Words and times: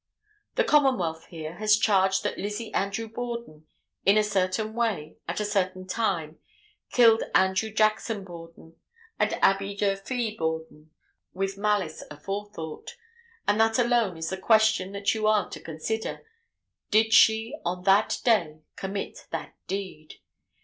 The 0.55 0.63
commonwealth 0.63 1.27
here 1.27 1.57
has 1.57 1.77
charged 1.77 2.23
that 2.23 2.39
Lizzie 2.39 2.73
Andrew 2.73 3.07
Borden, 3.07 3.67
in 4.03 4.17
a 4.17 4.23
certain 4.23 4.73
way, 4.73 5.17
at 5.27 5.39
a 5.39 5.45
certain 5.45 5.85
time, 5.85 6.39
killed 6.89 7.21
Andrew 7.35 7.69
Jackson 7.71 8.23
Borden 8.23 8.77
and 9.19 9.33
Abby 9.43 9.75
Durfee 9.75 10.35
Borden 10.35 10.89
with 11.35 11.55
malice 11.55 12.03
aforethought. 12.09 12.95
And 13.47 13.61
that 13.61 13.77
alone 13.77 14.17
is 14.17 14.29
the 14.31 14.37
question 14.37 14.91
that 14.93 15.13
you 15.13 15.27
are 15.27 15.47
to 15.51 15.63
answer: 15.69 16.25
Did 16.89 17.13
she 17.13 17.53
on 17.63 17.83
that 17.83 18.17
day 18.23 18.63
commit 18.75 19.27
that 19.29 19.53
deed? 19.67 20.15